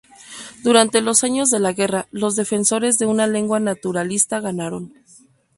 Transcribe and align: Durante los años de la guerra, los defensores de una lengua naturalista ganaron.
Durante 0.63 0.99
los 0.99 1.23
años 1.23 1.51
de 1.51 1.59
la 1.59 1.73
guerra, 1.73 2.07
los 2.09 2.35
defensores 2.35 2.97
de 2.97 3.05
una 3.05 3.27
lengua 3.27 3.59
naturalista 3.59 4.39
ganaron. 4.39 4.95